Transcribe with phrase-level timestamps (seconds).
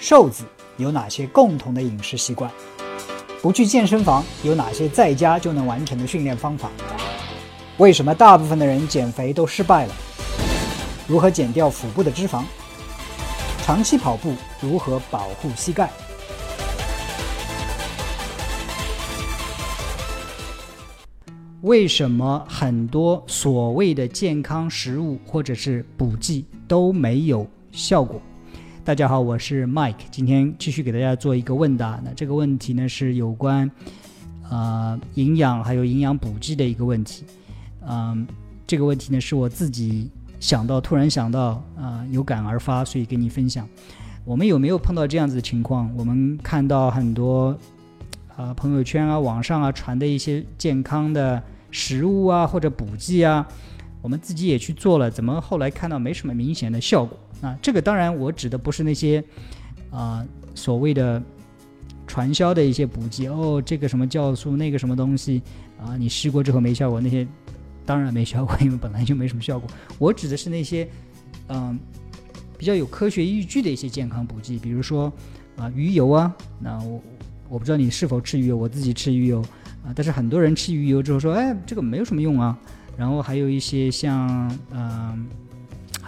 [0.00, 0.44] 瘦子
[0.76, 2.48] 有哪些共同的饮食习惯？
[3.42, 6.70] 不去健身房有哪些在家就能完成的训练方法？
[7.78, 9.94] 为什么大部分的人减肥都失败了？
[11.08, 12.44] 如何减掉腹部的脂肪？
[13.64, 15.90] 长期跑步如何保护膝盖？
[21.62, 28.22] 为什么很多所谓的健康食物或者是补剂都没有效果？
[28.88, 32.00] 大家好，我是 Mike，今天继续给大家做一个问答。
[32.02, 33.70] 那这个问题呢是有关
[34.48, 37.22] 呃营养还有营养补剂的一个问题。
[37.86, 38.26] 嗯，
[38.66, 40.08] 这个问题呢是我自己
[40.40, 43.68] 想到，突然想到，啊，有感而发，所以跟你分享。
[44.24, 45.94] 我们有没有碰到这样子的情况？
[45.94, 47.54] 我们看到很多
[48.38, 53.46] 啊朋友圈啊、网上啊传的一些健康的食物啊或者补剂啊，
[54.00, 57.18] 我们自己也去做了，怎么后来看到没什么明显的效果？
[57.40, 59.22] 啊，这个当然我指的不是那些
[59.90, 61.22] 啊所谓的
[62.06, 65.40] 传销的一些补剂哦，这个什么酵素，那个什么东西
[65.80, 67.26] 啊，你试过之后没效果，那些
[67.86, 69.70] 当然没效果， 因为本来就没什么效果。
[69.98, 70.88] 我指的是那些
[71.48, 71.78] 嗯
[72.56, 75.12] 比较有科学依据的一些健康补剂，比如说
[75.56, 77.00] 啊鱼油啊，那我
[77.48, 79.40] 我不知道你是否吃鱼油，我自己吃鱼油
[79.84, 82.58] 啊，但是很多人吃鱼油之后说，哎，这个没有什么用啊。
[82.96, 85.26] 然后还有一些像嗯。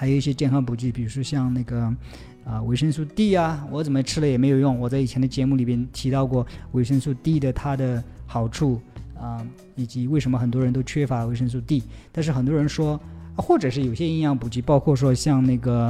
[0.00, 1.94] 还有一些健康补剂，比如说像那个
[2.42, 4.80] 啊维生素 D 啊，我怎么吃了也没有用。
[4.80, 8.80] 我在以前的节目里边提到过维生素 D 的它的好处
[9.14, 11.82] 啊，以及为什么很多人都缺乏维生素 D。
[12.10, 12.98] 但是很多人说，
[13.36, 15.88] 或者是有些营养补剂，包括说像那个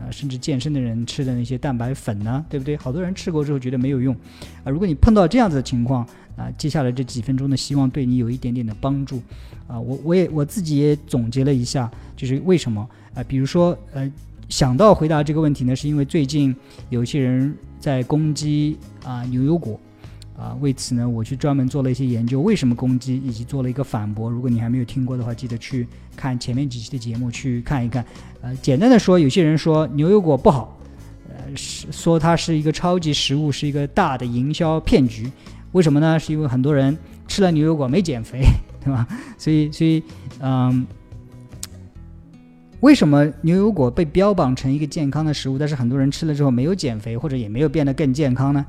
[0.00, 2.74] 啊，甚至健身的人吃的那些蛋白粉呢，对不对？
[2.74, 4.16] 好多人吃过之后觉得没有用
[4.64, 4.70] 啊。
[4.70, 6.08] 如果你碰到这样子的情况
[6.38, 9.20] 啊，接下来这几分钟的希望对你有一点点的帮助
[9.68, 9.78] 啊。
[9.78, 12.88] 我我也我自己也总结了一下，就是为什么。
[13.14, 14.10] 啊，比如说，呃，
[14.48, 16.54] 想到回答这个问题呢，是因为最近
[16.90, 19.78] 有些人在攻击啊牛油果，
[20.36, 24.30] 啊，为此呢，我去专门做了一些研究，为什么攻击，以及做了一个反驳。
[24.30, 25.86] 如果你还没有听过的话，记得去
[26.16, 28.04] 看前面几期的节目去看一看。
[28.40, 30.78] 呃，简单的说，有些人说牛油果不好，
[31.28, 35.30] 呃，说它是一个超级食物，是一个大的营销骗局。
[35.72, 36.18] 为什么呢？
[36.18, 36.96] 是因为很多人
[37.28, 38.42] 吃了牛油果没减肥，
[38.84, 39.06] 对吧？
[39.36, 40.02] 所以，所以，
[40.40, 40.86] 嗯。
[42.82, 48.66] 为什么牛油果被标榜成一个健康的食物，但是很多人吃了之后没有减肥，或者也没有变得更健康呢？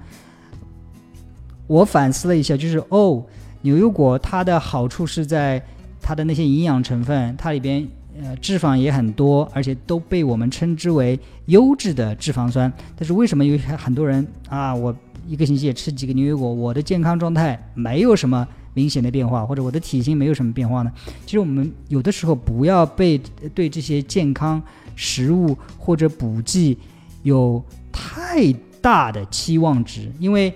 [1.66, 3.26] 我反思了一下，就是哦，
[3.62, 5.60] 牛油果它的好处是在
[6.00, 7.88] 它的那些营养成分，它里边
[8.22, 12.72] 呃脂肪也很多，而且都被我们称之为优质的脂肪酸。
[12.96, 14.96] 但是为什么有很多人啊，我
[15.28, 18.48] 一个星期也吃几个牛油果，我的健康状态没有什么？
[18.74, 20.92] 明显的变化，或者我的体型没有什么变化呢？
[21.26, 23.22] 其实我们有的时候不要被
[23.54, 24.62] 对这些健康
[24.96, 26.78] 食物或者补剂
[27.22, 28.52] 有太
[28.82, 30.52] 大的期望值，因为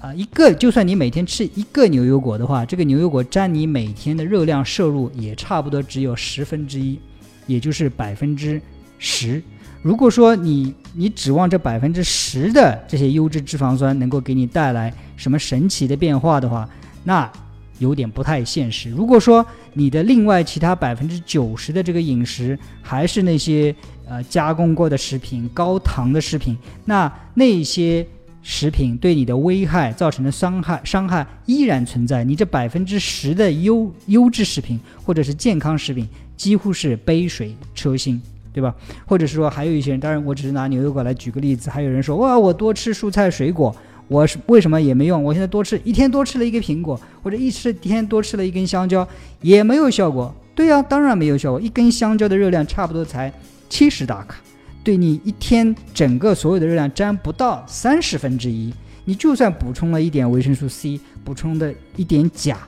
[0.00, 6.98] 啊，一个就算你每天吃一个牛油果的话，这个牛油果占你每天的热量摄入也差不多只有十分之一，
[7.46, 8.60] 也就是百分之
[8.98, 9.42] 十。
[9.82, 16.68] 如果说你你指望这百分之十的这些优质脂肪酸能够给你带来什么神奇的变化的话，
[17.04, 17.30] 那。
[17.80, 18.88] 有点不太现实。
[18.90, 23.74] 如果说你的另外其他百分之九十的这个饮食还是那些
[24.08, 28.06] 呃加工过的食品、高糖的食品，那那些
[28.42, 32.22] 食品对你的危害造成的伤害伤害依然存在。
[32.22, 38.20] 你这百分之十的优优质食品或者是健康食品几乎是杯水车薪，
[38.52, 38.74] 对吧？
[39.06, 43.74] 或者是说还有一些人，当然我只是拿牛油果来举个例子，还有人说哇，我多吃蔬菜水果。
[44.10, 45.22] 我是为什么也没用？
[45.22, 49.06] 我现在多吃一天多吃了一个苹果，或者一吃一天多吃了一根香蕉，
[49.40, 50.34] 也没有效果。
[50.52, 51.60] 对呀，当然没有效果。
[51.60, 53.32] 一根香蕉的热量差不多才
[53.68, 54.40] 七十大卡，
[54.82, 58.74] 对你一天整个所有的热量占不到三十分之一。
[59.04, 62.58] 你就算补充了一点维生素 C，补充的一点钾，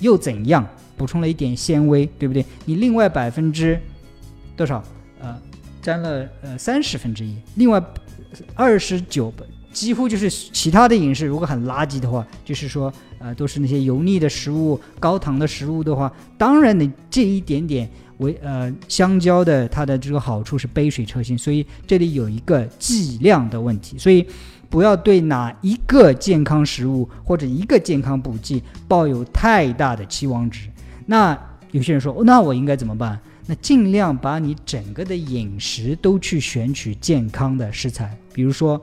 [0.00, 0.66] 又怎样？
[0.96, 2.44] 补充了一点纤维，对不对？
[2.64, 3.80] 你另外百分之
[4.56, 4.82] 多少？
[5.20, 5.40] 呃，
[5.80, 7.80] 占了呃三十分之一，另外
[8.56, 9.32] 二十九。
[9.72, 17.88] 几乎就是其他的饮食，如果很垃圾的话，就是说，呃，都是那些油腻的食物、高糖的食物的话，当然你这一点点
[18.18, 24.26] 为呃香蕉的它的这个好处是杯水车薪，所以这里有一个剂量的问题，所以
[24.68, 30.68] 不要对哪一个健康食物或者一个健康补剂抱有太大的期望值。
[31.06, 31.38] 那
[31.70, 33.18] 有些人说，那我应该怎么办？
[33.46, 38.80] 那尽量把你整个的饮食都去选取健康的食材，比如说。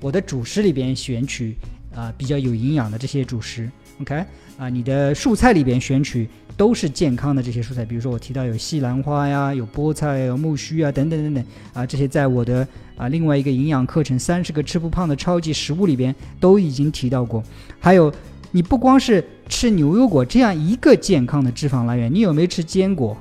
[0.00, 1.54] 我的主食里边选取
[1.94, 3.70] 啊比较有营养的这些主食
[4.00, 4.24] OK
[4.56, 12.66] 啊，你的蔬菜里边选取都是健康的这些蔬菜，比如说我提到有西兰花呀，有菠菜、有苜蓿啊，等等等等啊，这些在我的
[12.96, 17.42] 啊另外一个营养课程《三十个吃不胖的超级食物》里边都已经提到过。
[17.78, 18.12] 还有，
[18.50, 23.16] 你不光是吃牛油果这样一个健康的脂肪来源，你有没有吃坚果？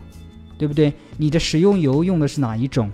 [0.58, 0.92] 对不对？
[1.18, 2.92] 你的食用油用的是哪一种？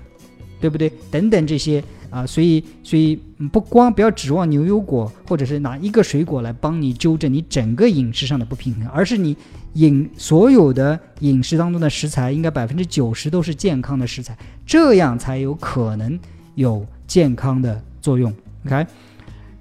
[0.62, 0.92] 对不对？
[1.10, 1.84] 等等这些
[2.16, 3.20] 啊，所以所以
[3.52, 9.36] 不光不要指望牛油果或者是哪一个水果来帮你纠正你整个饮食上的不平衡，而是你
[9.74, 16.18] 饮所有的饮食当中的食材应该百分之九十都是健康的食材，这样才有可能
[16.54, 18.34] 有健康的作用。
[18.66, 18.88] OK，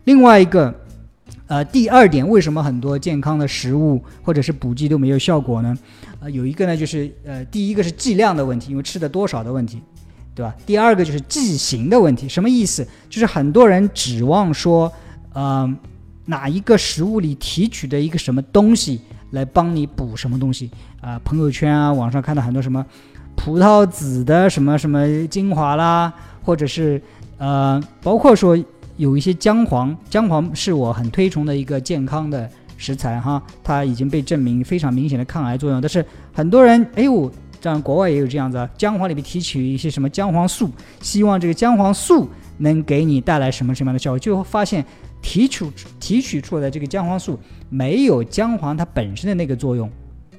[0.05, 0.73] 另外一个。
[1.47, 5.77] 呃，第二点，为什么很多健康的食物或者是补剂都没有效果呢？
[6.21, 9.79] 呃，有一个呢，就是呃，第一个是剂量的问题，因为吃的多少的问题，
[10.35, 10.55] 对吧？
[10.67, 12.87] 第二个就是剂型的问题，什么意思？
[13.09, 14.93] 就是很多人指望说，
[15.33, 15.73] 呃，
[16.27, 19.01] 哪一个食物里提取的一个什么东西
[19.31, 20.71] 来帮你补什么东西
[21.01, 21.19] 啊？
[21.25, 22.85] 朋友圈啊，网上看到很多什么
[23.37, 27.01] 葡萄籽的什么什么精华啦，或者是
[27.39, 28.59] 呃，包括说。
[28.97, 35.81] 有一些姜黄，姜黄是我很推崇的一个健康的食材哈，它已经被证明非常明显的抗癌作用。
[35.81, 37.29] 但是很多人，哎呦，
[37.73, 40.71] 像国外也有这样子，姜黄里面提取一些什么姜黄素，
[41.01, 42.29] 希望这个姜黄素
[42.59, 44.85] 能给你带来什么什么样的效果，最后发现
[45.23, 45.65] 提取
[45.99, 47.39] 提取出来的这个姜黄素
[47.69, 49.91] 没有姜黄它本身的那个作用。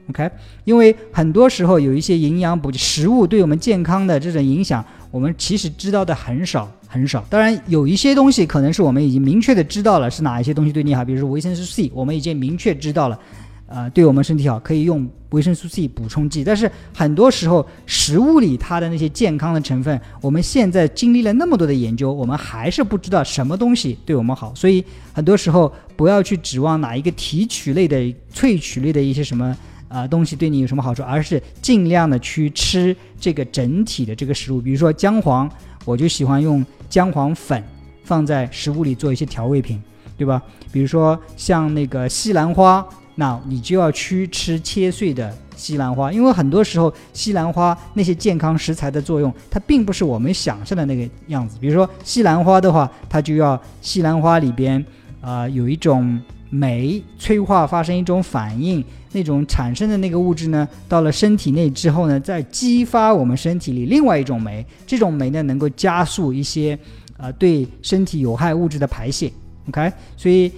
[0.10, 0.30] OK，
[0.66, 6.72] 因为很多时候有一些营养补食物对我们健康的这种影响，我们其实知道的很少。
[6.88, 13.20] 很少，当然有一些东西可能是我们已经明确的知道了是哪一些东西对你好，比如说维生素 C，我们已经明确知道了，
[13.68, 16.44] 呃，对我们身体好，可以用维生素 C 补充剂。
[16.44, 24.54] 但是很多时候食物里它的那些健康的成分，我们现在经历了那么多的研究，我们还是不知道什么东西对我们好。
[24.56, 24.84] 所以
[25.14, 27.98] 很多时候不要去指望哪一个提取类的、
[28.34, 29.56] 萃取类的一些什么
[29.88, 35.50] 啊东西对你有什么好处，而是尽量的去吃这个整体的这个食物，比如说姜黄。
[35.88, 37.64] 我就喜欢用姜黄粉
[38.04, 39.80] 放在食物里做一些调味品，
[40.18, 40.42] 对吧？
[40.72, 42.84] 比如说像那个西兰花，
[43.16, 51.58] 那你就要去吃切碎的西兰花，因为很多时候西兰花那些健康食材的作用，它并不是我们想象的那个样子。
[51.60, 54.84] 比如说西兰花的话，它就要西兰花里边
[55.22, 56.20] 啊有一种
[56.50, 58.84] 酶催化发生一种反应。
[59.12, 66.78] 那种产生的那个物质呢，到了身体内之后呢，再激发我们身体里另外一种酶，这种酶呢能够加速一些，
[67.16, 69.32] 呃，对身体有害物质的排泄。
[69.70, 70.52] OK，所以，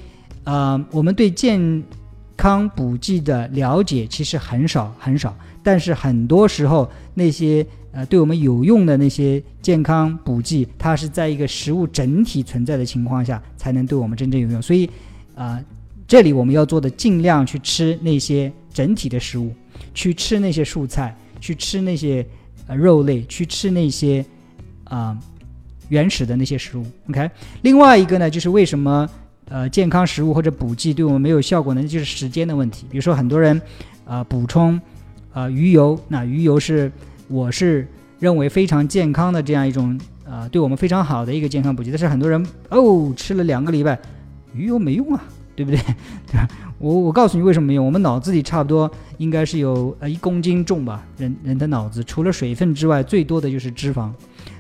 [0.44, 1.62] 呃，我们对健
[2.38, 14.62] 康补剂的了解其实很少很少，但是很多时候那些呃对我们有用的那些健康补剂，它是在一个食物整体存在的情况下才能对我们真正有用。
[14.62, 14.90] 所以，
[15.36, 15.60] 啊。
[16.10, 19.54] 这里我们要做的，尽量去吃那些整体的食物，
[19.94, 22.26] 去吃那些蔬菜，去吃那些
[22.66, 24.26] 呃肉类，去吃那些
[24.86, 25.18] 啊
[25.90, 26.86] 原始的那些食物。
[27.10, 27.30] OK，
[27.62, 29.06] 另外一个呢，就是为什么
[29.50, 31.84] 呃健康食物或者补剂对我们没有效果呢？
[31.84, 32.86] 就是时间的问题。
[32.90, 33.62] 比如说很多人
[34.06, 34.80] 啊补充
[35.34, 36.92] 啊鱼油，那鱼油是
[37.28, 37.88] 我是
[38.20, 44.00] 认为非常健康的这样一种啊对我们非常好的一个健康补剂，但是很多人哦吃了两个礼拜，
[44.54, 45.24] 鱼油没用啊。
[45.58, 45.80] 对不对？
[46.30, 46.48] 对吧？
[46.78, 47.84] 我我告诉你为什么没用。
[47.84, 54.12] 我们脑子里差不多应该是有呃一公斤重吧，人人的脑子除了水分之外，最多的就是脂肪，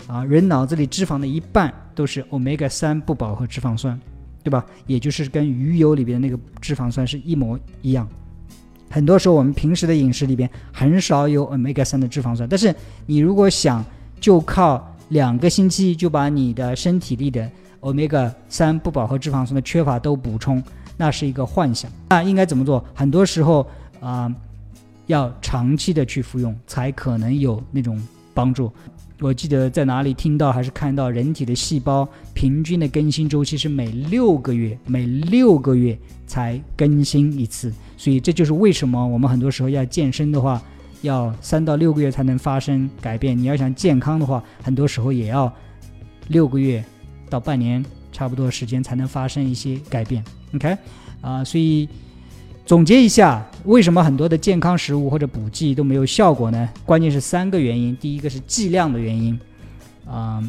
[0.08, 4.00] 啊，人脑子里脂肪的一半都是欧米伽三不饱和脂肪酸，
[4.48, 4.66] 对吧？
[4.86, 8.08] 也就是跟鱼油里边那个脂肪酸是一模一样。
[8.90, 12.74] 很多时候我们平时的饮食里边很少有欧米伽三的脂肪酸，但是
[13.06, 13.84] 你如果想
[14.22, 17.52] 就靠两个星期就把你的身体里的
[17.82, 20.64] 欧米伽三不饱和脂肪酸的缺乏都补充。
[20.96, 22.82] 那是一个幻想，那应该怎么做？
[22.96, 23.68] 很多时候
[24.00, 24.34] 啊，
[25.08, 28.02] 要长期的去服用，才可能有那种
[28.38, 28.72] 帮助。
[29.20, 37.74] 我记得在哪里听到还是看到，人体的细胞平均的更新周期是每六个月，每六个月才更新一次。
[37.98, 40.62] 所以这就是为什么我们很多时候要健身的话，
[41.02, 43.36] 要三到六个月才能发生改变。
[43.36, 45.52] 你要想健康的话，很多时候也要
[46.28, 46.86] 六个月
[47.28, 50.24] 到半年差不多时间才能发生一些改变。
[50.54, 50.78] OK，
[51.22, 51.90] 啊，所以
[52.68, 56.68] 总结一下，为什么很多的健康食物或者补剂都没有效果呢？
[56.86, 57.96] 关键是三个原因。
[57.96, 59.40] 第一个是剂量的原因，
[60.06, 60.44] 啊，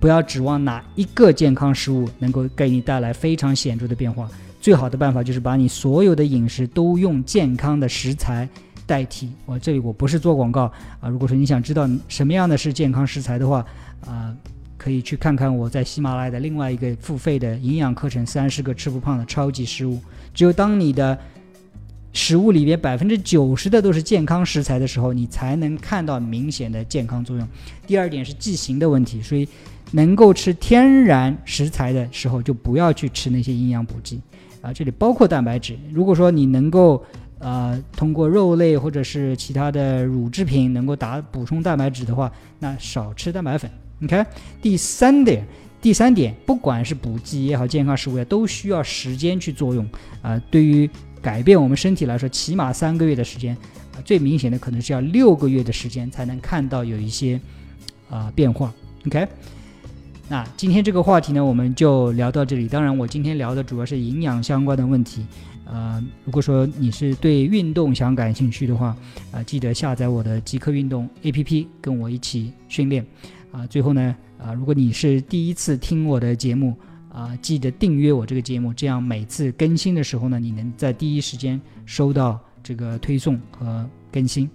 [0.00, 4.28] 不要指望哪一个健康食物能够给你带来非常显著的变化。
[4.60, 8.48] 最好的办法就是把你所有的饮食都用健康的食材
[8.84, 9.30] 代替。
[9.46, 10.62] 我这里我不是做广告
[10.98, 13.64] 啊，如果说你想知道什么样的是健康食材的话，
[14.04, 14.34] 啊。
[14.76, 19.96] 可以去看看我在喜马拉雅的另外一个付费的营养课程《三十个吃不胖的超级食物》。
[20.32, 21.18] 只有当你的
[22.12, 27.48] 食物里边百分之九十的都是健康食材的时候，你才能看到明显的健康作用。
[27.86, 29.48] 第二点是剂型的问题，所以
[29.92, 34.20] 能够吃天然食材的时候，就不要去吃那些营养补剂
[34.60, 35.78] 啊，这里包括蛋白质。
[35.92, 37.00] 如果说你能够
[37.38, 43.70] 呃通过肉类或者是其他的乳制品能够达补充蛋白质的话，那少吃蛋白粉。
[44.00, 44.26] 你看
[44.60, 45.46] 第三点，
[45.80, 49.88] 第三点，不管是补剂也好，健康食物也都需要时间去作用
[50.22, 50.90] 啊，对于。
[51.22, 53.54] 改变我们身体来说，起码三个月的时间，
[53.94, 57.38] 啊，最明显的可能是要六个月的时间才能看到有一些
[58.08, 58.72] 啊变化。
[59.06, 59.28] OK，
[60.28, 62.66] 那今天这个话题呢，我们就聊到这里。
[62.66, 65.26] 当然，我今天聊的主要是营养相关的问题。
[65.66, 68.96] 呃，如果说你是对运动想感兴趣的话，
[69.30, 73.04] 啊，记得下载我的极客运动 APP，跟我一起训练。
[73.52, 76.74] 啊，最后呢，啊，如果你是第一次听我的节目。
[77.12, 84.48] 啊，记得订阅我这个节目，这样每次更新的时候呢，你能在第一时间收到这个推送和更新。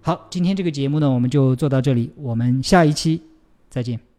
[0.00, 3.22] 好，今天这个节目呢，我们就做到这里，我们下一期
[3.68, 4.09] 再见。